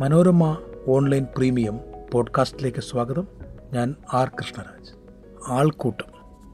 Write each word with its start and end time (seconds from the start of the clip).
Manorama 0.00 0.58
online 0.86 1.26
premium 1.36 1.80
പോഡ്കാസ്റ്റിലേക്ക് 2.12 2.78
സ്വാഗതം. 2.78 3.28
ഞാൻ 3.72 3.94
R 4.12 4.28
Krishnaraj. 4.28 4.92
ആൾക്കൂട്ടം. 5.48 6.04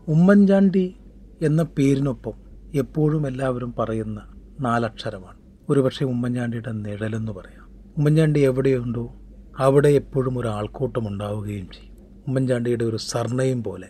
ഉമ്മൻചാണ്ടി 0.08 0.96
എന്ന 1.42 1.62
പേരിനൊപ്പം 1.62 2.32
എപ്പോഴും 2.74 3.26
എല്ലാവരും 3.26 3.74
പറയുന്ന 3.78 4.22
നാലക്ഷരമാണ്. 4.60 5.36
ഒരുപക്ഷെ 5.68 6.04
ഉമ്മൻചാണ്ടിയുടെ 6.04 6.72
നിഴലെന്ന് 6.72 7.32
പറയാം. 7.32 7.68
ഉമ്മൻചാണ്ടി 7.96 8.40
എവിടെയുണ്ടോ 8.40 9.12
അവിടെ 9.58 9.88
എപ്പോഴും 9.88 10.38
ഒരു 10.38 10.48
ആൾക്കൂട്ടം 10.48 11.08
ഉണ്ടാവുകയും 11.08 11.70
ചെയ്യും. 11.70 11.96
ഉമ്മൻചാണ്ടിയുടെ 12.28 12.84
ഒരു 12.84 12.96
സർണയും 12.96 13.64
പോലെ 13.64 13.88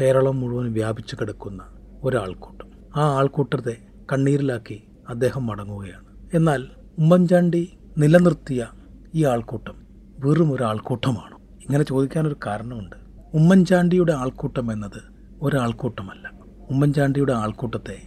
കേരളം 0.00 0.40
മുഴുവൻ 0.40 0.72
വ്യാപിച്ചു 0.72 1.16
കിടക്കുന്ന 1.20 1.64
ഒരാൾക്കൂട്ടം. 2.04 2.66
ആ 2.96 3.18
ആൾക്കൂട്ടത്തെ 3.18 3.76
കണ്ണീരിലാക്കി 4.12 4.82
അദ്ദേഹം 5.08 5.46
മടങ്ങുകയാണ്. 5.46 6.36
എന്നാൽ 6.36 6.66
ഉമ്മൻചാണ്ടി 6.98 7.78
നിലനിർത്തിയ 7.98 8.66
ഈ 9.14 9.24
ആൾക്കൂട്ടം 9.24 9.74
വെറും 10.18 10.52
ഒരു 10.52 10.62
ആൾക്കൂട്ടമാണ്. 10.62 11.34
ഇങ്ങനെ 11.36 11.84
ചോദിക്കാനൊരു 11.84 12.36
കാരണമുണ്ട്. 12.46 12.96
ഉമ്മൻചാണ്ടിയുടെ 13.34 14.12
ആൾക്കൂട്ടം 14.12 14.72
എന്നത് 14.72 15.02
ഒരാൾക്കൂട്ടമല്ല. 15.42 16.32
ഉമ്മൻചാണ്ടിയുടെ 16.70 17.32
ആൾക്കൂട്ടത്തെ 17.32 18.02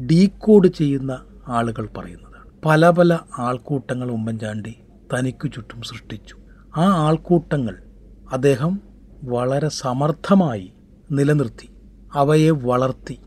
ഡീകോഡ് 0.00 0.68
ചെയ്യുന്ന 0.68 1.24
ആളുകൾ 1.48 1.88
പറയുന്നതാണ്. 1.96 2.50
പല 2.64 2.90
പല 2.90 3.18
ആൾക്കൂട്ടങ്ങൾ 3.38 4.10
ഉമ്മൻചാണ്ടി 4.10 4.74
തനിക്കു 5.14 5.46
ചുറ്റും 5.46 5.82
സൃഷ്ടിച്ചു. 5.82 6.36
ആ 6.76 7.06
ആൾക്കൂട്ടങ്ങൾ 7.06 7.82
അദ്ദേഹം 8.32 8.80
വളരെ 9.24 9.68
സമർത്ഥമായി 9.68 10.72
നിലനിർത്തി. 11.12 11.70
അവയെ 12.14 12.50
വളർത്തി. 12.50 13.18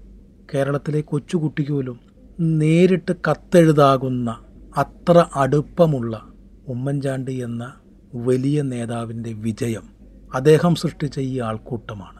കേരളത്തിലെ 0.54 1.02
കൊച്ചുകുട്ടിക്ക് 1.02 1.72
പോലും 1.72 2.00
നേരിട്ട് 2.40 3.16
കത്തെഴുതാകുന്ന 3.32 4.44
അത്ര 4.78 5.26
അടുപ്പമുള്ള 5.36 6.31
ഉമ്മൻചാണ്ടി 6.68 7.34
എന്ന 7.34 7.74
വലിയ 8.16 8.62
നേതാവിന്റെ 8.62 9.34
വിജയം 9.34 9.90
അദ്ദേഹം 10.34 10.76
സൃഷ്ടിച്ച 10.76 11.20
ഈ 11.20 11.40
ആൾക്കൂട്ടമാണ്. 11.40 12.20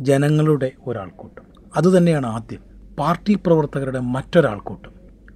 ജനങ്ങളുടെ 0.00 0.72
ഒരാൾക്കൂട്ടം. 0.86 1.42
അതുതന്നെയാണ് 1.76 2.26
ആദ്യം 2.26 2.60
പാർട്ടി 2.98 3.38
പ്രവർത്തകരുടെ 3.46 4.00
മറ്റൊരാൾക്കൂട്ടം. 4.00 4.90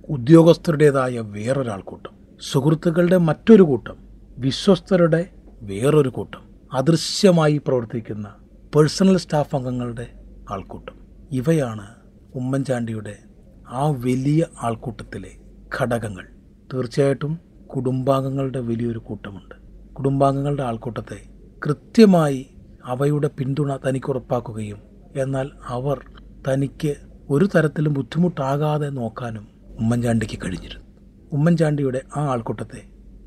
ഉദ്യോഗസ്ഥരുടേതായ 0.09 1.19
വേറൊരാൾക്കൂട്ടം. 1.19 2.11
സുഹൃത്തുക്കളുടെ 2.51 3.17
മറ്റൊരു 3.17 3.63
കൂട്ടം. 3.63 3.97
വിശ്വസ്തരുടെ 4.39 5.31
വേറൊരു 5.63 6.09
കൂട്ടം. 6.09 6.41
അദൃശ്യമായി 6.73 7.61
പ്രവർത്തിക്കുന്ന 7.67 8.35
പേഴ്സണൽ 8.75 9.17
സ്റ്റാഫ് 9.17 9.57
അംഗങ്ങളുടെ 9.57 10.13
ആൾക്കൂട്ടം. 10.51 10.95
ഇവയാണ് 11.33 11.87
ഉമ്മൻചാണ്ടിയുടെ 12.35 13.19
ആ 13.69 13.89
വലിയ 13.89 14.47
ആൾക്കൂട്ടത്തിലെ 14.63 15.31
ഘടകങ്ങൾ. 15.81 16.27
തീർച്ചയായിട്ടും 16.75 17.54
കുടുംബാംഗങ്ങളുടെ 17.77 18.61
വലിയൊരു 18.61 18.99
കൂട്ടമുണ്ട്. 18.99 19.55
കുടുംബാംഗങ്ങളുടെ 19.95 20.63
ആൾക്കൂട്ടത്തെ 20.63 21.17
കൃത്യമായി 21.67 22.51
അവയുടെ 22.85 23.31
പിന്തുണ 23.39 23.77
തനിക്ക് 23.77 24.11
ഉറപ്പാക്കുകയും 24.11 24.79
എന്നാൽ 25.17 25.51
അവർ 25.67 26.01
തനിക്ക് 26.49 26.95
ഒരു 27.31 27.49
തരത്തിലും 27.57 27.93
ബുദ്ധിമുട്ടാകാതെ 27.93 28.89
നോക്കാനും 28.89 29.49
ഉമ്മൻചാണ്ടിക്ക് 29.81 30.39
കഴിഞ്ഞിരുന്നു. 30.45 30.85
ഉമ്മൻചാണ്ടിയുടെ 31.33 32.03
ആ 32.17 32.27
ആൾക്കൂട്ടത്തെ 32.27 32.83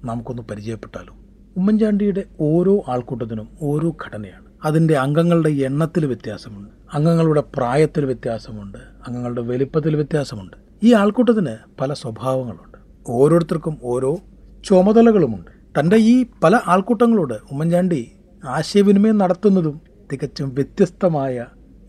നമുക്കൊന്ന് 0.06 0.42
പരിചയപ്പെട്ടാലോ? 0.42 1.14
ഉമ്മൻചാണ്ടിയുടെ 1.58 2.24
ഓരോ 2.40 2.84
ആൾക്കൂട്ടത്തിനും 2.88 3.50
ഓരോ 3.62 3.96
ഘടനയാണ്. 4.06 4.46
അതിന്റെ 4.66 4.98
അംഗങ്ങളുടെ 4.98 5.50
എണ്ണത്തിൽ 5.50 6.06
വ്യത്യാസമുണ്ട്. 6.06 6.70
അംഗങ്ങളുടെ 6.94 7.44
പ്രായത്തിൽ 7.56 8.06
വ്യത്യാസമുണ്ട്. 8.06 8.78
അംഗങ്ങളുടെ 9.08 9.42
വലിപ്പത്തിൽ 9.42 9.96
വ്യത്യാസമുണ്ട്. 9.96 10.58
ഈ 10.84 10.94
ആൾക്കൂട്ടത്തിന് 10.94 11.56
പല 11.82 11.94
സ്വഭാവങ്ങളുണ്ട്. 11.94 12.78
ഓരോരുത്തർക്കും 13.08 13.78
ഓരോ 13.84 14.18
ചുമതലകളുമുണ്ട്. 14.68 15.80
തന്റെ 15.80 15.98
ഈ 15.98 16.26
പല 16.44 16.60
ആൾക്കൂട്ടങ്ങളോട് 16.68 17.34
ഉമ്മൻചാണ്ടി 17.34 18.12
ആശയവിനിമയം 18.46 19.18
നടത്തുന്നതും 19.18 19.82
തികച്ചും 20.12 20.56
വ്യത്യസ്തമായ 20.56 21.46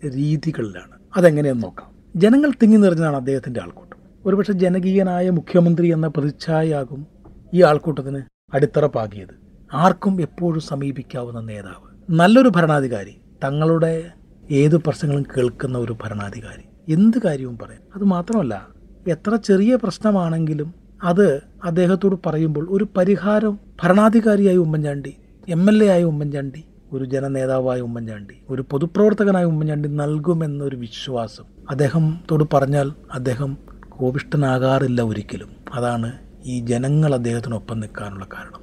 രീതികളിലാണ്. 0.08 0.92
അതെങ്ങനെയെന്ന് 1.16 1.62
നോക്കാം. 1.62 1.90
ജനങ്ങൾ 2.16 2.52
തിങ്ങി 2.62 2.76
നിറഞ്ഞതാണ് 2.76 3.16
അദ്ദേഹത്തിന്റെ 3.16 3.60
ആൾക്കൂട്ടം. 3.62 3.98
ഒരുപക്ഷെ 4.26 4.52
ജനകീയനായ 4.52 5.30
മുഖ്യമന്ത്രി 5.30 5.88
എന്ന 5.88 6.08
പ്രതിച്ഛായയാകും 6.08 7.06
ഈ 7.54 7.62
ആൾക്കൂട്ടത്തിന് 7.62 8.22
അടിത്തറ 8.54 8.86
പാകിയത് 8.86 9.34
ആർക്കും 9.72 10.20
എപ്പോഴും 10.20 10.60
സമീപിക്കാവുന്ന 10.60 11.40
നേതാവ്. 11.40 11.88
നല്ലൊരു 12.10 12.48
ഭരണാധികാരി. 12.48 13.20
തങ്ങളുടെ 13.44 14.10
ഏത് 14.50 14.76
പ്രശ്നങ്ങളും 14.76 15.24
കേൾക്കുന്ന 15.36 15.78
ഒരു 15.78 15.96
ഭരണാധികാരി. 16.04 16.92
എന്ത് 16.92 17.18
കാര്യവും 17.24 17.58
പറയാം 17.58 17.82
അത് 17.94 18.04
മാത്രമല്ല 18.04 18.68
എത്ര 19.08 19.36
ചെറിയ 19.36 19.76
പ്രശ്നമാണെങ്കിലും 19.76 20.87
അത് 21.02 21.42
അദ്ദേഹത്തോട് 21.64 22.16
പറയുമ്പോൾ 22.26 22.66
ഒരു 22.70 22.86
പരിഹാരം 22.96 23.58
ഭരണാധികാരിയായ 23.82 24.56
ഉമ്മൻചാണ്ടി 24.56 25.16
എം 25.48 25.68
എൽ 25.68 25.84
എ 25.84 25.86
ആയ 25.86 26.04
ഉമ്മൻചാണ്ടി 26.04 26.64
ഒരു 26.92 27.04
ജനനേതാവായ 27.04 27.80
ഉമ്മൻചാണ്ടി 27.80 28.34
ഒരു 28.50 28.64
പൊതുപ്രവർത്തകനായ 28.70 29.44
ഉമ്മൻചാണ്ടി 29.44 29.88
നൽകുമെന്നൊരു 29.88 30.76
വിശ്വാസം 30.76 31.44
അദ്ദേഹത്തോട് 31.70 32.44
പറഞ്ഞാൽ 32.52 32.92
അദ്ദേഹം 33.12 33.58
കോപിഷ്ടനാകാറില്ല 33.88 35.02
ഒരിക്കലും. 35.02 35.48
അതാണ് 35.74 36.12
ഈ 36.46 36.60
ജനങ്ങൾ 36.60 37.14
അദ്ദേഹത്തിനൊപ്പം 37.14 37.80
നിൽക്കാനുള്ള 37.80 38.26
കാരണം. 38.34 38.60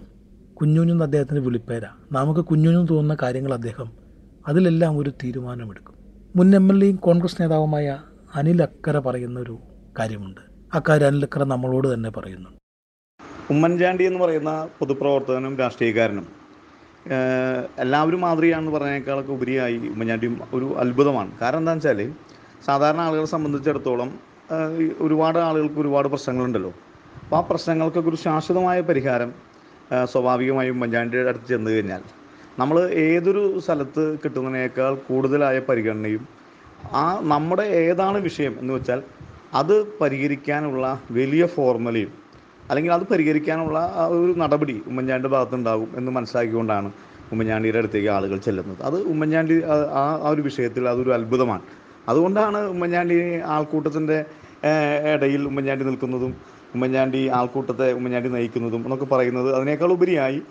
കുഞ്ഞുഞ്ഞു 0.53 1.03
അദ്ദേഹത്തിന് 1.03 1.39
വിളിപ്പേരാ. 1.39 1.87
നമുക്ക് 2.11 2.41
കുഞ്ഞുഞ്ഞു 2.41 2.79
തോന്നുന്ന 2.79 3.17
കാര്യങ്ങൾ 3.21 3.53
അദ്ദേഹം 3.53 3.91
അതിലെല്ലാം 4.47 4.97
ഒരു 4.97 5.09
തീരുമാനമെടുക്കും. 5.09 5.93
മുൻ 6.35 6.55
എം 6.55 6.71
എൽ 6.71 6.83
എയും 6.83 6.95
കോൺഗ്രസ് 6.95 7.41
നേതാവുമായ 7.41 7.97
അനിൽ 8.35 8.63
അക്കര 8.63 8.99
പറയുന്ന 8.99 9.39
ഒരു 9.39 9.59
കാര്യമുണ്ട്. 9.99 10.54
അക്കാര്യം 10.73 11.07
അനിൽ 11.09 11.25
നമ്മളോട് 11.53 11.87
തന്നെ 11.93 12.09
പറയുന്നു. 12.17 12.49
ഉമ്മൻചാണ്ടി 13.53 14.03
എന്ന് 14.09 14.19
പറയുന്ന 14.23 14.51
പൊതുപ്രവർത്തകനും 14.77 15.53
രാഷ്ട്രീയക്കാരനും 15.61 16.25
എല്ലാവരും 17.83 18.21
മാതൃകയാണെന്ന് 18.25 18.73
പറഞ്ഞേക്കാളൊക്കെ 18.75 19.31
ഉപരിയായി 19.35 19.75
ഉമ്മൻചാണ്ടി 19.93 20.27
ഒരു 20.57 20.67
അത്ഭുതമാണ്. 20.83 21.31
കാരണം 21.41 21.61
എന്താണെന്ന് 21.61 21.89
വെച്ചാൽ 21.89 22.11
സാധാരണ 22.67 23.01
ആളുകളെ 23.07 23.29
സംബന്ധിച്ചിടത്തോളം 23.33 24.09
ഒരുപാട് 25.05 25.39
ആളുകൾക്ക് 25.47 25.79
ഒരുപാട് 25.83 26.07
പ്രശ്നങ്ങളുണ്ടല്ലോ. 26.13 26.71
അപ്പോൾ 27.23 27.37
ആ 27.39 27.41
പ്രശ്നങ്ങൾക്കൊക്കെ 27.49 28.09
ഒരു 28.13 28.19
ശാശ്വതമായ 28.25 28.79
പരിഹാരം 28.89 29.29
സ്വാഭാവികമായും 30.13 30.75
ഉമ്മൻചാണ്ടിയുടെ 30.77 31.29
അടുത്ത് 31.31 31.47
ചെന്ന് 31.53 31.71
കഴിഞ്ഞാൽ. 31.75 32.01
നമ്മൾ 32.61 32.77
ഏതൊരു 33.07 33.43
സ്ഥലത്ത് 33.65 34.03
കിട്ടുന്നതിനേക്കാൾ 34.23 34.93
കൂടുതലായ 35.07 35.59
പരിഗണനയും 35.69 36.23
ആ 37.01 37.05
നമ്മുടെ 37.33 37.65
ഏതാണ് 37.85 38.17
വിഷയം 38.27 38.53
എന്ന് 38.61 38.73
വെച്ചാൽ 38.77 38.99
അത് 39.53 39.99
പരിഹരിക്കാനുള്ള 40.01 41.01
വലിയ 41.11 41.45
ഫോർമുലയും 41.45 42.11
അല്ലെങ്കിൽ 42.69 42.91
അത് 42.93 43.03
പരിഹരിക്കാനുള്ള 43.03 43.79
ഒരു 44.09 44.33
നടപടി 44.37 44.81
ഉമ്മൻചാണ്ടി 44.87 45.27
ഭാഗത്തുണ്ടാകും 45.27 45.89
എന്ന് 45.95 46.11
മനസ്സിലാക്കിക്കൊണ്ടാണ് 46.11 46.91
ഉമ്മൻചാണ്ടിയുടെ 47.33 47.77
അടുത്തേക്ക് 47.77 48.07
ആളുകൾ 48.07 48.37
ചെല്ലുന്നത്. 48.37 48.83
അത് 48.83 49.01
ഉമ്മൻചാണ്ടി 49.01 49.63
ആ 49.91 50.29
ഒരു 50.31 50.41
വിഷയത്തിൽ 50.41 50.89
അതൊരു 50.89 51.13
അത്ഭുതമാണ്. 51.13 51.63
അതുകൊണ്ടാണ് 52.09 52.57
ഉമ്മൻചാണ്ടി 52.57 53.35
ആൾക്കൂട്ടത്തിന്റെ 53.55 54.25
ഇടയിൽ 55.13 55.41
ഉമ്മൻചാണ്ടി 55.47 55.85
നിൽക്കുന്നതും 55.85 56.35
ഉമ്മൻചാണ്ടി 56.75 57.27
ആൾക്കൂട്ടത്തെ 57.27 57.93
ഉമ്മൻചാണ്ടി 57.93 58.29
നയിക്കുന്നതും 58.29 58.81
എന്നൊക്കെ 58.81 59.05
പറയുന്നത് 59.05 59.55
അതിനേക്കാൾ 59.55 59.91
ഉപരിയായി 59.91 60.41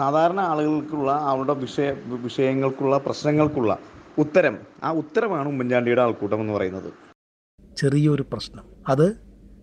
സാധാരണ 0.00 0.40
ആളുകൾക്കുള്ള 0.40 1.12
അവരുടെ 1.12 1.52
വിഷയ 1.52 1.94
വിഷയങ്ങൾക്കുള്ള 2.26 2.98
പ്രശ്നങ്ങൾക്കുള്ള 2.98 3.78
ഉത്തരം 4.18 4.58
ആ 4.84 4.90
ഉത്തരമാണ് 4.90 5.48
ഉമ്മൻചാണ്ടിയുടെ 5.48 6.02
ആൾക്കൂട്ടം 6.02 6.40
എന്ന് 6.40 6.52
പറയുന്നത്. 6.52 7.11
ചെറിയൊരു 7.82 8.24
പ്രശ്നം. 8.32 8.64
അത് 8.88 9.20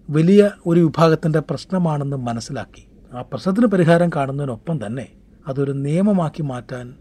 വലിയ 0.09 0.52
ഒരു 0.66 0.80
വിഭാഗത്തിന്റെ 0.80 1.40
പ്രശ്നമാണെന്ന് 1.40 2.18
മനസ്സിലാക്കി. 2.18 2.88
ആ 3.13 3.22
പ്രശ്നത്തിന് 3.22 3.66
പരിഹാരം 3.66 4.09
കാണുന്നതിനൊപ്പം 4.16 4.85
തന്നെ 4.85 5.12
അതൊരു 5.47 5.72
നിയമമാക്കി 5.72 6.41
മാറ്റാൻ 6.41 6.96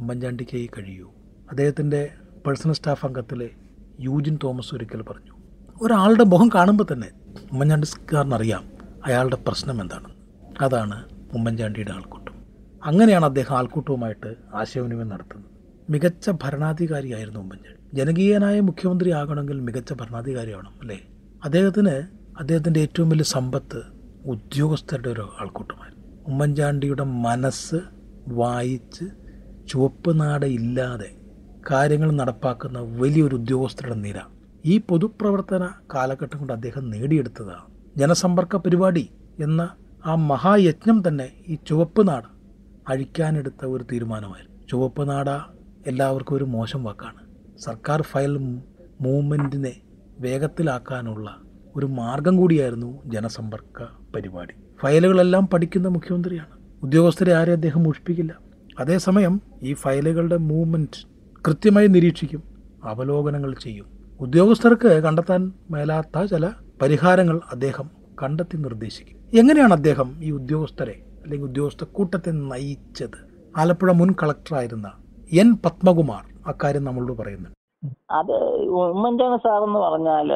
ഉമ്മൻചാണ്ടിക്ക് 0.00 0.70
കഴിയൂ. 0.78 1.12
അദ്ദേഹത്തിന്റെ 1.50 2.10
പേഴ്സണൽ 2.46 2.72
സ്റ്റാഫ് 2.72 3.06
അംഗത്തിലെ 3.06 3.50
യൂജിൻ 4.00 4.38
തോമസ് 4.44 4.74
ഒരിക്കൽ 4.74 5.02
പറഞ്ഞു 5.02 5.32
ഒരാളുടെ 5.82 6.24
മുഖം 6.24 6.48
കാണുമ്പോൾ 6.48 6.84
തന്നെ 6.92 7.10
ഉമ്മൻചാണ്ടിക്കാരനറിയാം 7.52 8.64
അയാളുടെ 9.06 9.36
പ്രശ്നം 9.36 9.80
എന്താണ്. 9.80 10.08
അതാണ് 10.60 11.04
ഉമ്മൻചാണ്ടിയുടെ 11.34 11.92
ആൾക്കൂട്ടം. 11.92 12.32
അങ്ങനെയാണ് 12.84 13.24
അദ്ദേഹം 13.24 13.58
ആൾക്കൂട്ടവുമായിട്ട് 13.58 14.34
ആശയവിനിമയം 14.54 15.08
നടത്തുന്നത്. 15.08 15.50
മികച്ച 15.90 16.30
ഭരണാധികാരിയായിരുന്നു 16.30 17.40
ഉമ്മൻചാണ്ടി. 17.40 17.85
ജനകീയനായ 17.96 18.60
മുഖ്യമന്ത്രി 18.60 19.10
ആകണമെങ്കിൽ 19.10 19.60
മികച്ച 19.60 19.92
ഭരണാധികാരിയാവണം 19.92 20.72
അല്ലേ? 20.80 20.98
അദ്ദേഹത്തിന് 21.44 21.94
അദ്ദേഹത്തിന്റെ 22.38 22.80
ഏറ്റവും 22.80 23.08
വലിയ 23.08 23.24
സമ്പത്ത് 23.24 23.82
ഉദ്യോഗസ്ഥരുടെ 24.26 25.08
ഒരു 25.08 25.28
ആൾക്കൂട്ടമായിരുന്നു. 25.40 26.04
ഉമ്മൻചാണ്ടിയുടെ 26.26 27.04
മനസ്സ് 27.04 27.80
വായിച്ച് 28.28 29.04
ചുവപ്പ് 29.68 30.20
നാടയില്ലാതെ 30.20 31.10
കാര്യങ്ങൾ 31.70 32.12
നടപ്പാക്കുന്ന 32.12 32.78
വലിയൊരു 32.78 33.34
ഉദ്യോഗസ്ഥരുടെ 33.34 33.94
നിര. 33.94 34.20
ഈ 34.64 34.78
പൊതുപ്രവർത്തന 34.78 35.68
കാലഘട്ടം 35.94 36.38
കൊണ്ട് 36.38 36.52
അദ്ദേഹം 36.52 36.90
നേടിയെടുത്തതാണ് 36.90 37.66
ജനസമ്പർക്ക 37.96 38.56
പരിപാടി 38.56 39.10
എന്ന 39.40 39.74
ആ 40.06 40.14
മഹായജ്ഞം 40.14 41.08
തന്നെ 41.08 41.28
ഈ 41.48 41.54
ചുവപ്പ് 41.66 42.08
നാട 42.08 42.22
അഴിക്കാനെടുത്ത 42.88 43.64
ഒരു 43.64 43.84
തീരുമാനമായിരുന്നു. 43.92 44.66
ചുവപ്പ് 44.68 45.08
നാട 45.08 45.30
എല്ലാവർക്കും 45.86 46.36
ഒരു 46.36 46.44
മോശം 46.44 46.84
വാക്കാണ്. 46.84 47.25
സർക്കാർ 47.60 48.02
ഫയൽ 48.02 48.38
മൂവ്മെന്റിനെ 49.00 49.72
വേഗത്തിലാക്കാനുള്ള 50.20 51.36
ഒരു 51.76 51.86
മാർഗം 51.86 52.36
കൂടിയായിരുന്നു 52.36 53.02
ജനസമ്പർക്ക 53.06 53.82
പരിപാടി. 54.14 54.54
ഫയലുകളെല്ലാം 54.82 55.46
പഠിക്കുന്ന 55.46 55.88
മുഖ്യമന്ത്രിയാണ്. 55.88 56.54
ഉദ്യോഗസ്ഥരെ 56.82 57.32
ആരെയും 57.32 57.54
അദ്ദേഹം 57.54 57.82
മോഷിപ്പിക്കില്ല 57.82 58.38
അതേസമയം 58.80 59.42
ഈ 59.62 59.72
ഫയലുകളുടെ 59.72 60.36
മൂവ്മെന്റ് 60.36 61.06
കൃത്യമായി 61.48 61.86
നിരീക്ഷിക്കും 61.86 62.42
അവലോകനങ്ങൾ 62.84 63.54
ചെയ്യും. 63.54 63.86
ഉദ്യോഗസ്ഥർക്ക് 64.20 65.02
കണ്ടെത്താൻ 65.02 65.52
മേലാത്ത 65.70 66.24
ചില 66.24 66.50
പരിഹാരങ്ങൾ 66.82 67.40
അദ്ദേഹം 67.52 67.90
കണ്ടെത്തി 68.22 68.56
നിർദ്ദേശിക്കും. 68.56 69.38
എങ്ങനെയാണ് 69.38 69.74
അദ്ദേഹം 69.74 70.24
ഈ 70.24 70.30
ഉദ്യോഗസ്ഥരെ 70.30 71.02
അല്ലെങ്കിൽ 71.22 71.46
ഉദ്യോഗസ്ഥ 71.46 71.84
കൂട്ടത്തെ 71.84 72.30
നയിച്ചത്? 72.30 73.18
ആലപ്പുഴ 73.56 73.92
മുൻ 73.92 74.14
കളക്ടറായിരുന്ന 74.22 74.92
എൻ 75.32 75.54
പത്മകുമാർ 75.64 76.35
അക്കാര്യം 76.46 76.84
നമ്മളോട് 76.84 77.18
പറയുന്നുണ്ട്. 77.18 77.56
അത് 78.10 78.32
ഉമ്മൻചാണ്ടി 78.66 79.38
സാർ 79.38 79.62
എന്ന് 79.64 79.78
പറഞ്ഞാൽ 79.78 80.32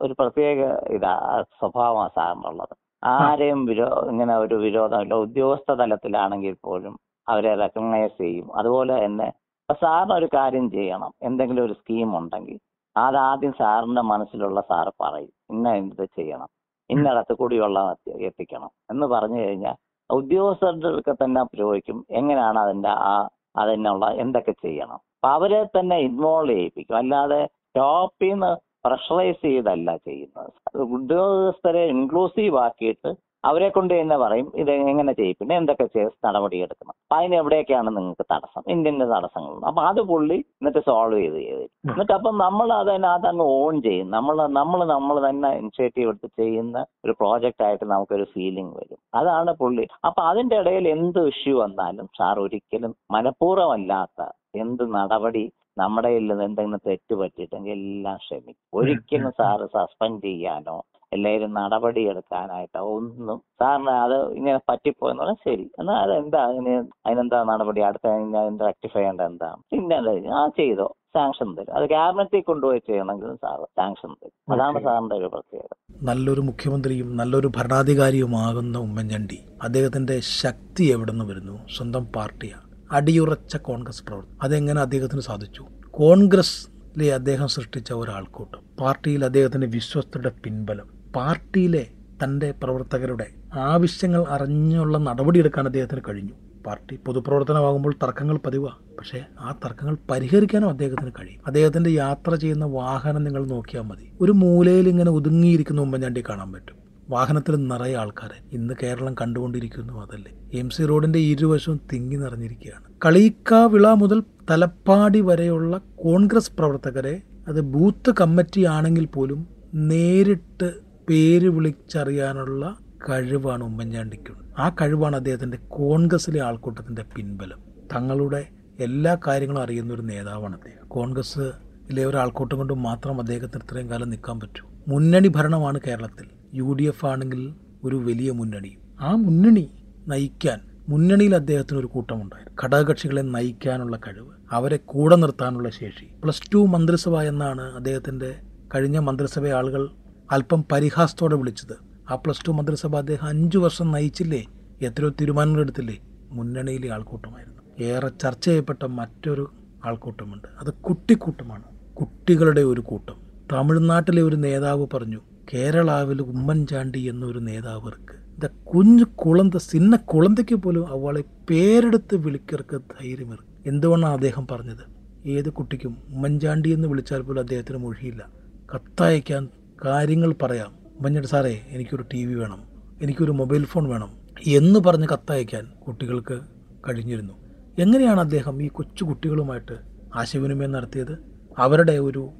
ഒരു 0.00 0.14
പ്രത്യേക 0.18 0.84
ഇതാ 0.88 1.44
സ്വഭാവമാണ് 1.58 2.08
സാറിനുള്ളത്. 2.16 2.76
ആരെയും 3.04 3.64
വിരോ 3.64 4.06
ഇങ്ങനെ 4.10 4.36
ഒരു 4.36 4.54
വിരോധമില്ല 4.54 5.14
ഉദ്യോഗസ്ഥ 5.14 5.72
തലത്തിലാണെങ്കിൽ 5.72 6.56
പോലും 6.64 6.98
അവരെ 7.28 7.54
റെക്കഗ്നൈസ് 7.54 8.20
ചെയ്യും. 8.20 8.56
അതുപോലെ 8.56 9.04
തന്നെ 9.04 9.32
സാറിന് 9.72 10.14
ഒരു 10.14 10.28
കാര്യം 10.34 10.70
ചെയ്യണം. 10.70 11.14
എന്തെങ്കിലും 11.22 11.64
ഒരു 11.64 11.72
സ്കീം 11.72 12.18
ഉണ്ടെങ്കിൽ 12.18 12.58
അതാദ്യം 12.96 13.52
സാറിന്റെ 13.52 14.02
മനസ്സിലുള്ള 14.02 14.60
സാറ് 14.60 14.92
പറയും. 15.00 15.32
ഇന്ന 15.50 15.68
ഇത് 15.68 16.04
ചെയ്യണം. 16.04 16.48
ഇന്നിടത്ത് 16.90 17.34
കുടിവെള്ളം 17.34 17.90
എത്തി- 17.90 18.22
എത്തിക്കണം 18.22 18.70
എന്ന് 18.90 19.06
പറഞ്ഞു 19.06 19.40
കഴിഞ്ഞാൽ 19.40 19.74
ഉദ്യോഗസ്ഥർക്ക് 20.10 21.14
തന്നെ 21.24 21.42
പ്രയോഗിക്കും 21.42 22.06
എങ്ങനെയാണ് 22.10 22.58
അതിന്റെ 22.58 22.88
ആ 22.88 23.28
അതിനുള്ള 23.56 24.06
എന്തൊക്കെ 24.06 24.50
ചെയ്യണം? 24.50 25.05
അപ്പൊ 25.16 25.28
അവരെ 25.36 25.60
തന്നെ 25.78 25.96
ഇൻവോൾവ് 26.08 26.56
ചെയ്യിപ്പിക്കും. 26.56 26.96
അല്ലാതെ 27.02 27.40
ടോപ്പിൽ 27.78 28.30
നിന്ന് 28.32 28.50
പ്രഷറൈസ് 28.86 29.42
ചെയ്തല്ല 29.46 29.96
ചെയ്യുന്നത്. 30.08 30.50
ഉദ്യോഗസ്ഥരെ 30.96 31.84
ഇൻക്ലൂസീവ് 31.94 32.58
ആക്കിയിട്ട് 32.66 33.10
അവരെ 33.48 33.68
കൊണ്ട് 33.74 33.92
തന്നെ 33.94 34.16
പറയും 34.22 34.46
ഇത് 34.60 34.70
എങ്ങനെ 34.92 35.12
ചെയ്യും 35.18 35.36
പിന്നെ 35.40 35.54
എന്തൊക്കെ 35.60 35.84
ചെയ്ത് 35.94 36.14
നടപടി 36.26 36.56
എടുക്കണം. 36.64 36.94
അപ്പൊ 37.02 37.16
അതിന് 37.18 37.36
എവിടെയൊക്കെയാണ് 37.40 37.90
നിങ്ങൾക്ക് 37.96 38.24
തടസ്സം? 38.32 38.62
ഇന്ത്യന്റെ 38.74 39.06
തടസ്സങ്ങളുണ്ട്. 39.12 39.66
അപ്പൊ 39.70 39.82
അത് 39.90 40.00
പുള്ളി 40.10 40.38
എന്നിട്ട് 40.58 40.80
സോൾവ് 40.88 41.18
ചെയ്ത് 41.20 41.38
ചെയ്ത് 41.38 41.64
എന്നിട്ട് 41.90 42.14
അപ്പം 42.18 42.34
നമ്മൾ 42.44 42.68
അതിനകത്ത് 42.80 43.28
അങ്ങ് 43.32 43.46
ഓൺ 43.58 43.76
ചെയ്യും. 43.82 44.08
നമ്മൾ 44.16 44.36
നമ്മൾ 44.60 44.80
നമ്മൾ 44.94 45.18
തന്നെ 45.28 45.50
ഇനിഷ്യേറ്റീവ് 45.60 46.08
എടുത്ത് 46.08 46.30
ചെയ്യുന്ന 46.42 46.86
ഒരു 47.04 47.14
പ്രോജക്റ്റ് 47.20 47.64
ആയിട്ട് 47.68 47.84
നമുക്കൊരു 47.94 48.26
ഫീലിംഗ് 48.34 48.74
വരും. 48.80 49.00
അതാണ് 49.14 49.52
പുള്ളി. 49.62 49.86
അപ്പൊ 50.08 50.22
അതിന്റെ 50.22 50.56
ഇടയിൽ 50.62 50.88
എന്ത് 50.96 51.20
ഇഷ്യൂ 51.34 51.54
വന്നാലും 51.64 52.08
സാർ 52.20 52.38
ഒരിക്കലും 52.46 52.94
മനഃപൂർവമല്ലാത്ത 53.16 54.20
എന്ത് 54.58 54.94
നടപടി 54.94 55.52
നമ്മുടെ 55.78 56.08
കയ്യിൽ 56.08 56.32
എന്തെങ്കിലും 56.32 56.80
തെറ്റ് 56.86 57.14
പറ്റിയിട്ടെങ്കിൽ 57.14 57.70
എല്ലാം 57.70 58.16
ക്ഷമിക്കും. 58.16 58.68
ഒരിക്കലും 58.74 59.30
സാറ് 59.30 59.66
സസ്പെൻഡ് 59.66 60.22
ചെയ്യാനോ 60.22 60.82
എല്ലാവരും 61.12 61.54
നടപടി 61.54 62.02
എടുക്കാനായിട്ടോ 62.08 62.80
ഒന്നും 62.80 63.42
സാറിന് 63.60 63.90
അത് 63.90 64.32
ഇങ്ങനെ 64.32 64.60
പറ്റിപ്പോയെന്ന് 64.68 65.22
പറഞ്ഞാൽ 65.22 65.36
ശരി. 65.44 65.70
എന്നാൽ 65.78 65.94
അതെന്താ? 65.94 66.38
അതിന് 66.38 66.84
അതിനെന്താ 67.06 67.44
നടപടി? 67.44 67.80
അടുത്ത 67.80 68.08
അതിന് 68.08 68.60
റെക്ടിഫൈ 68.60 69.00
ചെയ്യേണ്ട 69.00 69.20
എന്താ? 69.20 69.56
പിന്നെ 69.72 69.96
അത് 69.96 70.26
ആ 70.26 70.48
ചെയ്തോ 70.48 70.94
സാങ്ഷൻ 71.14 71.54
തരും. 71.54 71.74
അത് 71.74 71.88
ക്യാബിനറ്റിൽ 71.88 72.40
കൊണ്ടുപോയി 72.40 72.78
ചെയ്യണമെങ്കിൽ 72.78 73.34
സാർ 73.34 73.60
സാങ്ഷൻ 73.76 74.08
തരും. 74.12 74.54
അതാണ് 74.54 74.82
സാറിന്റെ 74.82 75.16
ഒരു 75.16 75.26
പ്രത്യേകത. 75.26 75.74
നല്ലൊരു 76.02 76.40
മുഖ്യമന്ത്രിയും 76.40 77.16
നല്ലൊരു 77.16 77.48
ഭരണാധികാരിയുമാകുന്ന 77.56 78.78
ഉമ്മൻചാണ്ടി. 78.78 79.38
അദ്ദേഹത്തിന്റെ 79.62 80.20
ശക്തി 80.20 80.84
എവിടെ 80.84 81.12
നിന്ന് 81.12 81.24
വരുന്നു? 81.24 81.68
സ്വന്തം 81.76 82.06
പാർട്ടിയാണ്. 82.16 82.65
അടിയുറച്ച 82.92 83.56
കോൺഗ്രസ് 83.56 84.04
പ്രവർത്തനം. 84.04 84.38
അതെങ്ങനെ 84.42 84.80
അദ്ദേഹത്തിന് 84.80 85.20
സാധിച്ചു? 85.20 85.66
കോൺഗ്രസിലെ 85.90 87.14
അദ്ദേഹം 87.14 87.48
സൃഷ്ടിച്ച 87.48 87.92
ഒരാൾക്കൂട്ടം. 87.92 88.58
പാർട്ടിയിൽ 88.80 89.24
അദ്ദേഹത്തിന്റെ 89.24 89.66
വിശ്വസ്തരുടെ 89.66 90.32
പിൻബലം. 90.44 90.86
പാർട്ടിയിലെ 91.16 91.86
തന്റെ 92.24 92.54
പ്രവർത്തകരുടെ 92.62 93.26
ആവശ്യങ്ങൾ 93.54 94.24
അറിഞ്ഞുള്ള 94.28 94.98
നടപടിയെടുക്കാൻ 94.98 95.66
അദ്ദേഹത്തിന് 95.66 96.00
കഴിഞ്ഞു. 96.08 96.32
പാർട്ടി 96.66 96.98
പൊതുപ്രവർത്തനമാകുമ്പോൾ 97.06 97.94
തർക്കങ്ങൾ 98.02 98.36
പതിവാണ് 98.36 98.96
പക്ഷേ 98.98 99.24
ആ 99.40 99.54
തർക്കങ്ങൾ 99.64 99.96
പരിഹരിക്കാനും 100.10 100.68
അദ്ദേഹത്തിന് 100.68 101.10
കഴിയും. 101.20 101.40
അദ്ദേഹത്തിന്റെ 101.46 101.90
യാത്ര 101.90 102.34
ചെയ്യുന്ന 102.34 102.64
വാഹനം 102.64 103.24
നിങ്ങൾ 103.24 103.46
നോക്കിയാൽ 103.46 103.82
മതി. 103.82 104.12
ഒരു 104.20 104.32
മൂലയിൽ 104.32 104.88
ഇങ്ങനെ 104.88 105.10
ഒതുങ്ങിയിരിക്കുന്ന 105.10 105.80
ഉമ്മൻചാണ്ടി 105.80 106.24
കാണാൻ 106.28 106.52
പറ്റും. 106.52 106.85
വാഹനത്തിൽ 107.08 107.56
നിറയെ 107.56 107.94
ആൾക്കാരെ 107.94 108.38
ഇന്ന് 108.52 108.74
കേരളം 108.82 109.14
കണ്ടുകൊണ്ടിരിക്കുന്നു 109.14 110.02
അതല്ലേ. 110.02 110.32
എം 110.54 110.70
സി 110.70 110.86
റോഡിന്റെ 110.86 111.18
ഇരുവശവും 111.18 111.80
തിങ്ങി 111.92 112.16
നിറഞ്ഞിരിക്കുകയാണ്. 112.16 112.84
കളിക്കാവിള 113.04 113.92
മുതൽ 113.92 114.22
തലപ്പാടി 114.50 115.20
വരെയുള്ള 115.20 115.80
കോൺഗ്രസ് 115.96 116.52
പ്രവർത്തകരെ 116.58 117.22
അത് 117.48 117.60
ബൂത്ത് 117.60 118.14
കമ്മിറ്റി 118.20 118.64
ആണെങ്കിൽ 118.64 119.06
പോലും 119.06 119.46
നേരിട്ട് 119.74 120.80
പേര് 121.08 121.48
വിളിച്ചറിയാനുള്ള 121.48 122.78
കഴിവാണ് 123.08 123.64
ഉമ്മൻചാണ്ടിക്കുള്ളത് 123.64 124.46
ആ 124.58 124.68
കഴിവാണ് 124.68 125.16
അദ്ദേഹത്തിന്റെ 125.16 125.56
കോൺഗ്രസിലെ 125.68 126.40
ആൾക്കൂട്ടത്തിന്റെ 126.40 127.04
പിൻബലം. 127.16 127.60
തങ്ങളുടെ 127.96 128.46
എല്ലാ 128.80 129.16
കാര്യങ്ങളും 129.26 129.62
അറിയുന്ന 129.62 129.94
ഒരു 129.94 130.02
നേതാവാണ് 130.02 130.54
അദ്ദേഹം. 130.54 130.88
കോൺഗ്രസിലെ 130.88 132.04
ഒരു 132.04 132.16
ആൾക്കൂട്ടം 132.16 132.58
കൊണ്ട് 132.58 132.72
മാത്രം 132.72 133.20
അദ്ദേഹത്തിന് 133.20 133.62
ഇത്രയും 133.62 133.90
കാലം 133.90 134.10
നിൽക്കാൻ 134.10 134.40
പറ്റൂ. 134.40 134.64
മുന്നണി 134.88 135.28
ഭരണമാണ് 135.28 135.80
കേരളത്തിൽ. 135.86 136.35
യു 136.54 136.64
ഡി 136.64 136.82
എഫ് 136.82 137.06
ആണെങ്കിൽ 137.06 137.54
ഒരു 137.84 137.96
വലിയ 137.96 138.30
മുന്നണി. 138.30 138.78
ആ 139.00 139.14
മുന്നണി. 139.14 139.70
നയിക്കാൻ 140.08 140.60
മുന്നണിയിൽ 140.88 141.34
അദ്ദേഹത്തിന് 141.34 141.78
ഒരു 141.78 141.86
കൂട്ടമുണ്ടായിരുന്നു. 141.86 142.62
ഘടകകക്ഷികളെ 142.64 143.22
നയിക്കാനുള്ള 143.22 143.96
കഴിവ് 143.96 144.30
അവരെ 144.52 144.76
കൂടെ 144.76 145.16
നിർത്താനുള്ള 145.16 145.68
ശേഷി. 145.68 146.06
പ്ലസ് 146.24 146.42
ടു 146.54 146.66
മന്ത്രിസഭ 146.66 147.20
എന്നാണ് 147.20 147.62
അദ്ദേഹത്തിന്റെ 147.62 148.36
കഴിഞ്ഞ 148.74 148.98
മന്ത്രിസഭ 148.98 149.46
ആളുകൾ 149.46 149.90
അല്പം 150.30 150.64
പരിഹാസത്തോടെ 150.72 151.36
വിളിച്ചത്. 151.36 151.76
ആ 152.10 152.14
പ്ലസ് 152.14 152.48
ടു 152.48 152.52
മന്ത്രിസഭ 152.52 152.96
അദ്ദേഹം 152.96 153.26
അഞ്ചു 153.26 153.58
വർഷം 153.58 153.92
നയിച്ചില്ലേ? 153.92 154.44
എത്രയോ 154.82 155.08
തീരുമാനങ്ങൾ 155.08 155.60
എടുത്തില്ലേ? 155.60 155.98
മുന്നണിയിലെ 156.30 156.90
ആൾക്കൂട്ടമായിരുന്നു. 156.90 157.84
ഏറെ 157.84 158.08
ചർച്ച 158.08 158.44
ചെയ്യപ്പെട്ട 158.44 158.84
മറ്റൊരു 158.84 159.50
ആൾക്കൂട്ടമുണ്ട്. 159.84 160.48
അത് 160.60 160.74
കുട്ടിക്കൂട്ടമാണ്. 160.74 161.62
കുട്ടികളുടെ 161.96 162.60
ഒരു 162.60 162.80
കൂട്ടം. 162.80 163.14
തമിഴ്നാട്ടിലെ 163.52 164.22
ഒരു 164.22 164.36
നേതാവ് 164.36 164.86
പറഞ്ഞു 164.94 165.20
കേരളാവിൽ 165.54 166.22
ഉമ്മൻചാണ്ടി 166.22 166.98
എന്നൊരു 166.98 167.38
നേതാവർക്ക് 167.38 168.14
ഇത് 168.36 168.50
കുഞ്ഞു 168.50 169.04
കുളന്ത 169.04 169.56
സിന്ന 169.56 169.96
കുളന്തയ്ക്ക് 169.96 170.54
പോലും 170.54 170.88
അവളെ 170.88 171.24
പേരെടുത്ത് 171.50 172.14
വിളിക്കർക്ക് 172.14 172.76
ധൈര്യം 172.76 173.38
എന്തുകൊണ്ടാണ് 173.66 174.12
അദ്ദേഹം 174.12 174.46
പറഞ്ഞത്? 174.50 174.84
ഏത് 175.28 175.50
കുട്ടിക്കും 175.50 175.96
ഉമ്മൻചാണ്ടി 176.08 176.70
എന്ന് 176.70 176.88
വിളിച്ചാൽ 176.88 177.20
പോലും 177.20 177.40
അദ്ദേഹത്തിന് 177.40 177.78
മൊഴിയില്ല. 177.78 178.30
കത്തയക്കാൻ 178.74 179.48
കാര്യങ്ങൾ 179.84 180.34
പറയാം. 180.42 180.74
ഉമ്മൻചാണ്ടി 180.96 181.28
സാറേ 181.28 181.60
എനിക്കൊരു 181.68 182.04
ടി 182.14 182.24
വി 182.24 182.34
വേണം 182.34 182.64
എനിക്കൊരു 183.02 183.30
മൊബൈൽ 183.30 183.64
ഫോൺ 183.64 183.88
വേണം 183.88 184.10
എന്ന് 184.46 184.80
പറഞ്ഞ് 184.80 185.06
കത്തയക്കാൻ 185.12 185.72
കുട്ടികൾക്ക് 185.88 186.40
കഴിഞ്ഞിരുന്നു. 186.88 187.32
എങ്ങനെയാണ് 187.78 188.20
അദ്ദേഹം 188.20 188.62
ഈ 188.62 188.68
കൊച്ചു 188.68 189.04
കുട്ടികളുമായിട്ട് 189.04 189.76
ആശയവിനിമയം 190.14 190.72
നടത്തിയത്? 190.72 191.18
അവരുടെ 191.58 191.92
ഒരു 191.92 192.30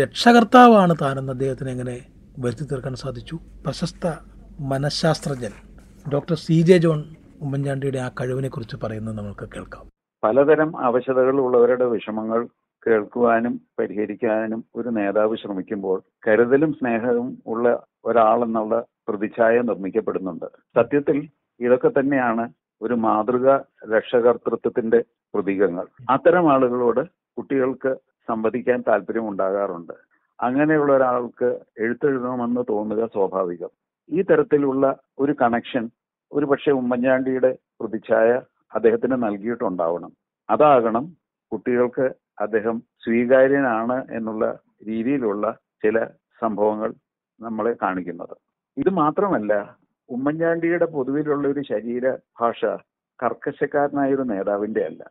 രക്ഷകർത്താവാണ് 0.00 0.94
താനെന്ന് 1.02 1.32
അദ്ദേഹത്തിന് 1.32 1.70
എങ്ങനെ 1.70 2.00
വരുത്തി 2.38 2.64
തീർക്കാൻ 2.64 2.94
സാധിച്ചു. 2.94 3.36
പ്രശസ്ത 3.64 4.06
മനഃശാസ്ത്രജ്ഞൻ 4.60 5.54
ഡോക്ടർ 6.12 6.34
സി 6.34 6.62
ജെ 6.62 6.78
ജോൺ 6.78 7.04
ഉമ്മൻചാണ്ടിയുടെ 7.42 7.98
ആ 7.98 8.08
കഴിവിനെ 8.08 8.48
കുറിച്ച് 8.48 8.76
പറയുന്നത് 8.82 9.18
നമുക്ക് 9.18 9.48
കേൾക്കാം. 9.56 9.84
പലതരം 10.24 10.76
അവശതകൾ 10.76 11.40
ഉള്ളവരുടെ 11.40 11.84
വിഷമങ്ങൾ 11.84 12.48
കേൾക്കുവാനും 12.86 13.60
പരിഹരിക്കാനും 13.78 14.64
ഒരു 14.74 14.88
നേതാവ് 14.88 15.36
ശ്രമിക്കുമ്പോൾ 15.36 16.02
കരുതലും 16.28 16.72
സ്നേഹവും 16.72 17.42
ഉള്ള 17.46 17.82
ഒരാളെന്നുള്ള 18.04 18.84
പ്രതിച്ഛായ 19.08 19.58
നിർമ്മിക്കപ്പെടുന്നുണ്ട്. 19.58 20.44
സത്യത്തിൽ 20.76 21.28
ഇതൊക്കെ 21.60 21.88
തന്നെയാണ് 21.88 22.52
ഒരു 22.82 22.94
മാതൃക 22.94 23.56
രക്ഷകർത്തൃത്വത്തിന്റെ 23.96 25.04
പ്രതീകങ്ങൾ. 25.34 25.86
അത്തരം 26.10 26.52
ആളുകളോട് 26.52 27.06
കുട്ടികൾക്ക് 27.36 27.96
സംവദിക്കാൻ 28.28 28.84
താല്പര്യം 28.88 29.28
ഉണ്ടാകാറുണ്ട് 29.28 30.13
അങ്ങനെയുള്ള 30.44 30.90
ഒരാൾക്ക് 30.96 31.48
എഴുത്തെഴുതണമെന്ന് 31.84 32.62
തോന്നുക 32.70 33.02
സ്വാഭാവികം. 33.14 33.70
ഈ 34.10 34.22
തരത്തിലുള്ള 34.22 34.84
ഒരു 35.18 35.32
കണക്ഷൻ 35.42 35.84
ഒരു 36.32 36.46
പക്ഷേ 36.50 36.72
ഉമ്മൻചാണ്ടിയുടെ 36.80 37.50
പ്രതിച്ഛായ 37.80 38.30
അദ്ദേഹത്തിന് 38.74 39.16
നൽകിയിട്ടുണ്ടാവണം. 39.24 40.12
അതാകണം 40.48 41.04
കുട്ടികൾക്ക് 41.52 42.06
അദ്ദേഹം 42.40 42.76
സ്വീകാര്യനാണ് 43.04 43.98
എന്നുള്ള 44.16 44.44
രീതിയിലുള്ള 44.88 45.44
ചില 45.84 45.98
സംഭവങ്ങൾ 46.42 46.90
നമ്മളെ 47.40 47.72
കാണിക്കുന്നത്. 47.82 48.34
ഇത് 48.76 48.90
മാത്രമല്ല 49.02 49.52
ഉമ്മൻചാണ്ടിയുടെ 50.08 50.86
പൊതുവിലുള്ള 50.94 51.44
ഒരു 51.48 51.62
ശരീര 51.70 52.06
ഭാഷ 52.40 52.60
കർക്കശക്കാരനായ 53.20 54.14
ഒരു 54.16 54.24
നേതാവിന്റെ 54.32 54.82
അല്ല. 54.90 55.02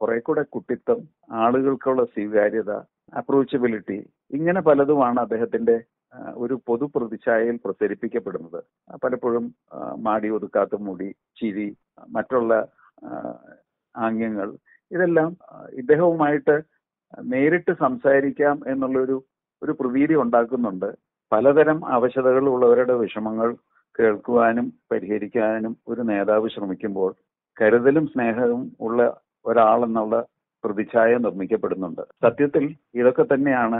കുറെ 0.00 0.18
കൂടെ 0.18 0.42
കുട്ടിത്തം 0.54 1.00
ആളുകൾക്കുള്ള 1.42 2.02
സ്വീകാര്യത 2.14 2.72
അപ്രോച്ചബിലിറ്റി 3.12 3.98
ഇങ്ങനെ 4.30 4.60
പലതുമാണ് 4.60 5.18
അദ്ദേഹത്തിന്റെ 5.20 5.76
ഒരു 6.36 6.54
പൊതു 6.66 6.86
പ്രതിച്ഛായയിൽ 6.94 7.56
പ്രസരിപ്പിക്കപ്പെടുന്നത് 7.64 8.60
പലപ്പോഴും 9.02 9.44
മാടി 9.98 10.28
ഒതുക്കാത്ത 10.28 10.74
മുടി 10.80 11.08
ചിരി 11.36 11.68
മറ്റുള്ള 12.08 12.52
ആംഗ്യങ്ങൾ 13.94 14.48
ഇതെല്ലാം 14.90 15.30
ഇദ്ദേഹവുമായിട്ട് 15.72 16.56
നേരിട്ട് 17.24 17.72
സംസാരിക്കാം 17.76 18.56
എന്നുള്ളൊരു 18.66 19.16
ഒരു 19.62 19.72
പ്രതീതി 19.72 20.14
ഉണ്ടാക്കുന്നുണ്ട്. 20.14 20.88
പലതരം 21.32 21.78
അവശതകൾ 21.86 22.44
ഉള്ളവരുടെ 22.48 22.94
വിഷമങ്ങൾ 22.94 23.50
കേൾക്കുവാനും 23.98 24.66
പരിഹരിക്കാനും 24.90 25.76
ഒരു 25.88 26.02
നേതാവ് 26.02 26.48
ശ്രമിക്കുമ്പോൾ 26.48 27.10
കരുതലും 27.56 28.06
സ്നേഹവും 28.06 28.62
ഉള്ള 28.80 29.00
ഒരാളെന്നുള്ള 29.44 30.16
പ്രതിച്ഛായ 30.64 31.18
നിർമ്മിക്കപ്പെടുന്നുണ്ട്. 31.18 32.02
സത്യത്തിൽ 32.22 32.64
ഇതൊക്കെ 32.94 33.24
തന്നെയാണ് 33.34 33.78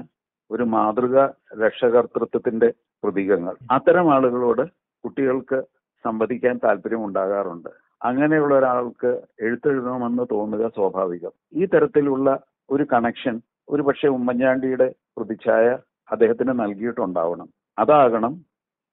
ഒരു 0.50 0.62
മാതൃക 0.62 1.16
രക്ഷകർത്തൃത്വത്തിന്റെ 1.62 2.68
പ്രതീകങ്ങൾ. 3.04 3.54
അത്തരം 3.70 4.12
ആളുകളോട് 4.14 4.64
കുട്ടികൾക്ക് 5.04 5.58
സംവദിക്കാൻ 6.04 6.60
താല്പര്യം 6.64 7.04
ഉണ്ടാകാറുണ്ട് 7.06 7.70
അങ്ങനെയുള്ള 8.04 8.54
ഒരാൾക്ക് 8.54 9.10
എഴുത്തെഴുതണമെന്ന് 9.40 10.24
തോന്നുക 10.32 10.68
സ്വാഭാവികം. 10.68 11.32
ഈ 11.52 11.66
തരത്തിലുള്ള 11.66 12.28
ഒരു 12.70 12.84
കണക്ഷൻ 12.92 13.34
ഒരു 13.68 13.82
പക്ഷേ 13.82 14.08
ഉമ്മൻചാണ്ടിയുടെ 14.08 14.88
പ്രതിച്ഛായ 15.16 15.66
അദ്ദേഹത്തിന് 16.10 16.52
നൽകിയിട്ടുണ്ടാവണം. 16.60 17.48
അതാകണം 17.78 18.32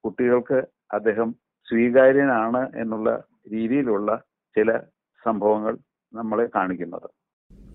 കുട്ടികൾക്ക് 0.03 0.59
അദ്ദേഹം 0.93 1.29
സ്വീകാര്യനാണ് 1.67 2.61
എന്നുള്ള 2.75 3.09
രീതിയിലുള്ള 3.53 4.11
ചില 4.55 4.69
സംഭവങ്ങൾ 5.25 5.73
നമ്മളെ 6.13 6.45
കാണിക്കുന്നത്. 6.55 7.09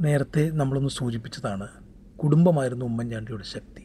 നേരത്തെ 0.00 0.50
നമ്മളൊന്ന് 0.50 0.88
സൂചിപ്പിച്ചതാണ് 0.88 1.68
കുടുംബമായിരുന്നു 2.18 2.84
ഉമ്മൻചാണ്ടിയുടെ 2.84 3.44
ശക്തി. 3.44 3.82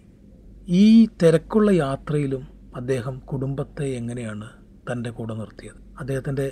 ഈ 0.68 1.06
തിരക്കുള്ള 1.06 1.72
യാത്രയിലും 1.72 2.48
അദ്ദേഹം 2.76 3.20
കുടുംബത്തെ 3.20 3.84
എങ്ങനെയാണ് 3.84 4.50
തന്റെ 4.92 5.10
കൂടെ 5.10 5.34
നിർത്തിയത്? 5.34 6.00
അദ്ദേഹത്തിന്റെ 6.00 6.52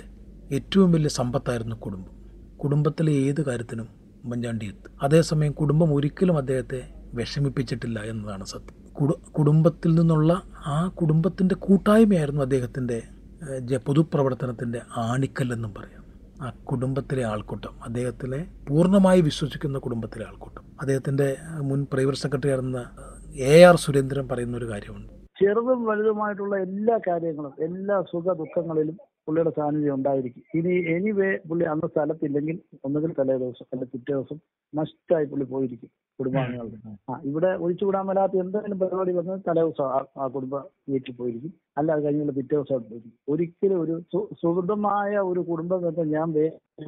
ഏറ്റവും 0.52 0.92
വലിയ 0.92 1.08
സമ്പത്തായിരുന്നു 1.08 1.76
കുടുംബം. 1.76 2.14
കുടുംബത്തിലെ 2.58 3.12
ഏത് 3.12 3.44
കാര്യത്തിനും 3.46 3.88
ഉമ്മൻചാണ്ടി 4.24 4.66
എത്തും. 4.66 4.92
അതേസമയം 5.02 5.52
കുടുംബം 5.52 5.94
ഒരിക്കലും 5.94 6.38
അദ്ദേഹത്തെ 6.38 6.80
വിഷമിപ്പിച്ചിട്ടില്ല 7.14 8.00
എന്നതാണ് 8.00 8.44
സത്യം. 8.44 8.92
കുടു 8.92 9.12
കുടുംബത്തിൽ 9.38 9.94
നിന്നുള്ള 9.94 10.42
ആ 10.66 10.88
കുടുംബത്തിന്റെ 10.88 11.54
കൂട്ടായ്മയായിരുന്നു 11.54 12.40
അദ്ദേഹത്തിന്റെ 12.40 12.98
പൊതുപ്രവർത്തനത്തിന്റെ 13.86 14.80
ആണിക്കല്ലെന്നും 14.96 15.74
പറയാം. 15.74 15.99
ആ 16.40 16.50
കുടുംബത്തിലെ 16.50 17.22
ആൾക്കൂട്ടം 17.24 17.74
അദ്ദേഹത്തിനെ 17.84 18.40
പൂർണമായി 18.68 19.20
വിശ്വസിക്കുന്ന 19.20 19.78
കുടുംബത്തിലെ 19.78 20.24
ആൾക്കൂട്ടം. 20.24 20.64
അദ്ദേഹത്തിന്റെ 20.80 21.36
മുൻ 21.68 21.80
പ്രൈവറ്റ് 21.92 22.18
സെക്രട്ടറി 22.18 22.50
ആയിരുന്ന 22.50 22.80
എ 23.36 23.62
ആർ 23.62 23.76
സുരേന്ദ്രൻ 23.76 24.28
പറയുന്ന 24.28 24.56
ഒരു 24.56 24.68
കാര്യമുണ്ട്. 24.68 25.12
ചെറുതും 25.40 25.80
വലുതുമായിട്ടുള്ള 25.84 26.54
എല്ലാ 26.56 26.96
കാര്യങ്ങളും 27.08 27.52
എല്ലാ 27.66 28.02
സുഖ 28.10 28.32
ദുഃഖങ്ങളിലും 28.32 28.96
പുള്ളിയുടെ 29.26 29.50
സാന്നിധ്യം 29.50 29.94
ഉണ്ടായിരിക്കും. 29.94 30.42
ഇനി 30.54 30.74
എനിവേ 30.94 31.30
പുള്ളി 31.48 31.64
അന്ന് 31.64 31.88
സ്ഥലത്തില്ലെങ്കിൽ 31.88 32.56
ഒന്നുകിൽ 32.84 33.12
തലേ 33.18 33.36
ദിവസം 33.38 33.66
അല്ലെങ്കിൽ 33.72 33.92
പിറ്റേ 33.92 34.12
ദിവസം 34.12 34.38
മസ്റ്റായി 34.74 35.24
പുള്ളി 35.24 35.44
പോയിരിക്കും. 35.44 35.90
കുടുംബാംഗങ്ങളുടെ 36.20 36.78
ആ 37.08 37.20
ഇവിടെ 37.28 37.50
ഒഴിച്ചുകൂടാൻ 37.60 38.04
മേലാത്ത 38.06 38.40
എന്തെങ്കിലും 38.42 38.80
പരിപാടി 38.80 39.12
വന്ന് 39.18 39.36
തലേ 39.46 39.62
ദിവസം 39.62 39.86
ആ- 40.16 40.28
കുടുംബ 40.28 40.54
വീട്ടിൽ 40.88 41.12
പോയിരിക്കും. 41.14 41.50
അല്ല 41.78 41.88
അത് 41.94 42.02
കഴിഞ്ഞുള്ള 42.04 42.32
പിറ്റേ 42.36 42.54
ദിവസം 42.54 42.74
അവിടെ 42.74 42.88
പോയിരിക്കും. 42.90 43.12
ഒരിക്കലും 43.28 43.78
ഒരു 43.82 43.94
സുഹൃതമായ 44.40 44.88
ഒരു 45.28 45.40
കുടുംബ 45.48 45.72
ബന്ധം 45.82 46.08
ഞാൻ 46.12 46.28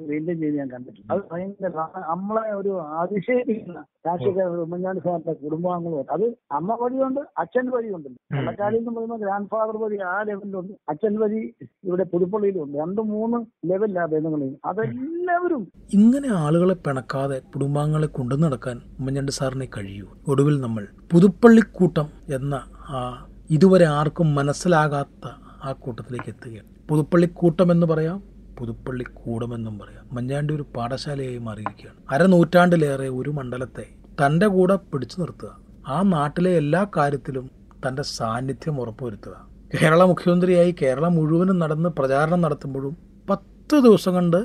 മെയിന്റെയിൻ 0.02 0.38
ചെയ്ത് 0.40 0.56
ഞാൻ 0.58 0.68
കണ്ടിട്ടുണ്ട് 0.70 1.10
അത് 1.12 1.22
ഭയങ്കര 1.30 1.70
നമ്മളെ 2.04 2.52
ഒരു 2.54 2.70
അതിശയിപ്പിക്കുന്ന 3.00 3.80
രാഷ്ട്രീയ 4.06 4.44
ഉമ്മൻചാണ്ടി 4.62 5.00
സാറിന്റെ 5.04 5.34
കുടുംബാംഗങ്ങളും 5.42 6.12
അത് 6.14 6.24
അമ്മ 6.58 6.76
വഴിയുണ്ട് 6.80 7.20
അച്ഛൻ 7.38 7.66
വഴിയുണ്ട് 7.70 8.08
കള്ളക്കാലി 8.34 8.76
എന്ന് 8.80 8.90
പറയുമ്പോൾ 8.90 9.20
ഗ്രാൻഡ് 9.20 9.50
ഫാദർ 9.52 9.76
വഴി 9.76 9.98
ആ 10.08 10.16
ലെവലിലുണ്ട് 10.22 10.72
അച്ഛൻ 10.88 11.14
വഴി 11.20 11.40
ഇവിടെ 11.84 12.04
പുതുപ്പള്ളിയിലുണ്ട്. 12.12 12.76
രണ്ട് 12.82 13.00
മൂന്ന് 13.10 13.38
ലെവലിലാ 13.66 14.04
ബന്ധങ്ങളിൽ 14.06 14.52
അതെല്ലാവരും 14.64 15.62
ഇങ്ങനെ 15.94 16.28
ആളുകളെ 16.38 16.76
പിണക്കാതെ 16.82 17.38
കുടുംബാംഗങ്ങളെ 17.52 18.06
കൊണ്ടു 18.12 18.34
നടക്കാൻ 18.42 18.76
ഉമ്മൻചാണ്ടി 18.98 19.21
സാറിനെ 19.30 19.68
കഴിയൂ. 19.76 20.06
ഒടുവിൽ 20.28 20.60
നമ്മൾ 20.60 20.86
പുതുപ്പള്ളിക്കൂട്ടം 21.12 22.06
എന്ന 22.34 22.54
ആ 22.88 23.26
ഇതുവരെ 23.50 23.84
ആർക്കും 23.84 24.34
മനസ്സിലാകാത്ത 24.34 25.28
ആ 25.64 25.72
കൂട്ടത്തിലേക്ക് 25.72 26.28
എത്തുകയാണ്. 26.28 26.88
പുതുപ്പള്ളിക്കൂട്ടം 26.88 27.72
എന്ന് 27.72 27.86
പറയാം 27.86 28.22
പുതുപ്പള്ളിക്കൂടമെന്നും 28.58 29.78
പറയാം. 29.78 30.04
മഞ്ഞാണ്ടി 30.12 30.54
ഒരു 30.54 30.66
പാഠശാലയായി 30.76 31.38
മാറിയിരിക്കുകയാണ്. 31.38 31.98
അരനൂറ്റാണ്ടിലേറെ 32.10 33.08
ഒരു 33.08 33.30
മണ്ഡലത്തെ 33.30 33.86
തന്റെ 34.26 34.46
കൂടെ 34.46 34.76
പിടിച്ചു 34.76 35.20
നിർത്തുക. 35.20 35.60
ആ 35.88 36.02
നാട്ടിലെ 36.02 36.50
എല്ലാ 36.50 36.86
കാര്യത്തിലും 36.96 37.50
തന്റെ 37.88 38.02
സാന്നിധ്യം 38.02 38.80
ഉറപ്പുവരുത്തുക. 38.80 39.48
കേരള 39.82 40.02
മുഖ്യമന്ത്രിയായി 40.04 40.74
കേരളം 40.82 41.14
മുഴുവനും 41.14 41.58
നടന്ന് 41.58 41.88
പ്രചാരണം 41.88 42.40
നടത്തുമ്പോഴും 42.40 42.96
പത്ത് 43.30 43.80
ദിവസം 43.80 44.12
കൊണ്ട് 44.12 44.44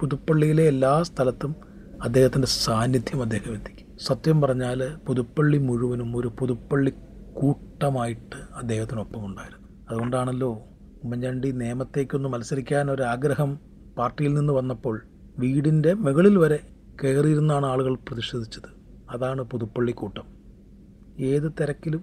പുതുപ്പള്ളിയിലെ 0.00 0.64
എല്ലാ 0.64 1.02
സ്ഥലത്തും 1.02 1.56
അദ്ദേഹത്തിന്റെ 2.02 2.48
സാന്നിധ്യം 2.48 3.22
അദ്ദേഹം 3.22 3.54
എത്തിക്കും 3.54 3.77
സത്യം 4.06 4.40
പറഞ്ഞാൽ 4.40 4.80
പുതുപ്പള്ളി 5.06 5.58
മുഴുവനും 5.58 6.16
ഒരു 6.16 6.28
പുതുപ്പള്ളി 6.38 6.90
കൂട്ടമായിട്ട് 7.32 8.36
അദ്ദേഹത്തിനൊപ്പം 8.36 9.26
ഉണ്ടായിരുന്നു 9.26 9.68
അതുകൊണ്ടാണല്ലോ 9.90 10.50
ഉമ്മൻചാണ്ടി 11.04 11.50
നിയമത്തേക്കൊന്ന് 11.50 12.28
മത്സരിക്കാൻ 12.28 12.90
ഒരാഗ്രഹം 12.90 13.50
പാർട്ടിയിൽ 13.98 14.34
നിന്ന് 14.34 14.52
വന്നപ്പോൾ 14.52 14.96
വീടിന്റെ 15.38 15.94
മുകളിൽ 15.94 16.38
വരെ 16.38 16.58
കയറിയിരുന്നാണ് 17.02 17.66
ആളുകൾ 17.66 17.94
പ്രതിഷേധിച്ചത്. 18.08 18.70
അതാണ് 19.10 19.42
പുതുപ്പള്ളി 19.42 19.92
കൂട്ടം. 19.92 20.26
ഏത് 21.20 21.52
തിരക്കിലും 21.60 22.02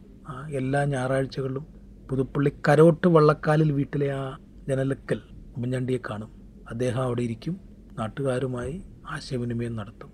എല്ലാ 0.50 0.86
ഞായറാഴ്ചകളിലും 0.86 1.66
പുതുപ്പള്ളി 2.10 2.52
കരോട്ട് 2.70 3.08
വള്ളക്കാലിൽ 3.08 3.72
വീട്ടിലെ 3.72 4.10
ആ 4.12 4.38
ജനലക്കൽ 4.70 5.22
ഉമ്മൻചാണ്ടിയെ 5.56 6.00
കാണും. 6.10 6.32
അദ്ദേഹം 6.70 7.02
അവിടെ 7.04 7.22
ഇരിക്കും 7.22 7.56
നാട്ടുകാരുമായി 8.00 8.76
ആശയവിനിമയം 9.10 9.76
നടത്തും. 9.76 10.12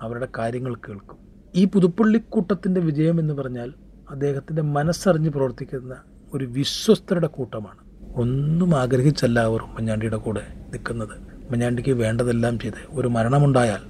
അവരുടെ 0.00 0.28
കാര്യങ്ങൾ 0.38 0.74
കേൾക്കും. 0.74 1.18
ഈ 1.54 1.64
പുതുപ്പള്ളിക്കൂട്ടത്തിന്റെ 1.64 2.80
വിജയം 2.80 3.20
എന്ന് 3.20 3.34
പറഞ്ഞാൽ 3.34 3.72
അദ്ദേഹത്തിന്റെ 4.10 4.62
മനസ്സറിഞ്ഞ് 4.62 5.30
പ്രവർത്തിക്കുന്ന 5.30 5.96
ഒരു 6.34 6.44
വിശ്വസ്തരുടെ 6.44 7.26
കൂട്ടമാണ്. 7.26 7.78
ഒന്നും 8.14 8.78
ആഗ്രഹിച്ചല്ല 8.78 9.40
അവർ 9.40 9.62
ഉമ്മൻചാണ്ടിയുടെ 9.62 10.16
കൂടെ 10.16 10.42
നിൽക്കുന്നത്. 10.72 11.12
ഉമ്മൻചാണ്ടിക്ക് 11.12 11.90
വേണ്ടതെല്ലാം 11.90 12.58
ചെയ്ത് 12.58 12.74
ഒരു 12.90 13.08
മരണമുണ്ടായാൽ 13.08 13.80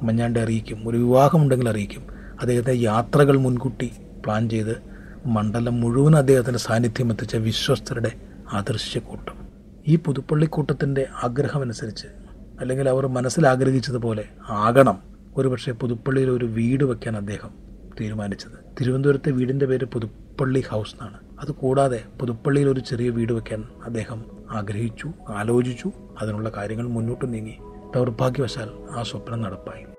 ഉമ്മൻചാണ്ടി 0.00 0.40
അറിയിക്കും 0.40 0.88
ഒരു 0.88 0.96
വിവാഹമുണ്ടെങ്കിൽ 0.96 1.68
അറിയിക്കും. 1.68 2.06
അദ്ദേഹത്തെ 2.40 2.82
യാത്രകൾ 2.82 3.36
മുൻകൂട്ടി 3.36 3.92
പ്ലാൻ 4.24 4.48
ചെയ്ത് 4.48 4.82
മണ്ഡലം 5.26 5.80
മുഴുവൻ 5.80 6.16
അദ്ദേഹത്തിന്റെ 6.16 6.58
സാന്നിധ്യം 6.58 7.10
എത്തിച്ച 7.10 7.36
വിശ്വസ്തരുടെ 7.36 8.12
ആദർശക്കൂട്ടം. 8.52 9.34
ഈ 9.88 9.96
പുതുപ്പള്ളിക്കൂട്ടത്തിന്റെ 9.96 11.06
ആഗ്രഹമനുസരിച്ച് 11.24 12.06
അല്ലെങ്കിൽ 12.60 12.88
അവർ 12.88 13.06
മനസ്സിൽ 13.06 13.46
ആഗ്രഹിച്ചതുപോലെ 13.46 14.28
ആകണം. 14.48 15.07
ഒരുപക്ഷെ 15.38 15.72
പുതുപ്പള്ളിയിൽ 15.72 16.30
ഒരു 16.30 16.44
വീട് 16.44 16.84
വയ്ക്കാൻ 16.84 17.16
അദ്ദേഹം 17.16 17.50
തീരുമാനിച്ചത്. 18.00 18.80
തിരുവനന്തപുരത്തെ 18.80 19.30
വീടിന്റെ 19.30 19.66
പേര് 19.66 19.84
പുതുപ്പള്ളി 19.84 20.60
ഹൗസ് 20.60 20.94
എന്നാണ്. 20.94 21.40
അത് 21.40 21.52
കൂടാതെ 21.52 22.04
പുതുപ്പള്ളിയിൽ 22.20 22.68
ഒരു 22.68 22.80
ചെറിയ 22.80 23.10
വീട് 23.10 23.32
വയ്ക്കാൻ 23.32 23.64
അദ്ദേഹം 23.84 24.24
ആഗ്രഹിച്ചു 24.50 25.12
ആലോചിച്ചു. 25.28 25.92
അതിനുള്ള 26.20 26.48
കാര്യങ്ങൾ 26.56 26.86
മുന്നോട്ട് 26.86 27.34
നീങ്ങി. 27.34 27.58
ദൗർഭാഗ്യവശാൽ 27.96 28.70
ആ 28.90 29.02
സ്വപ്നം 29.02 29.40
നടപ്പായി. 29.40 29.97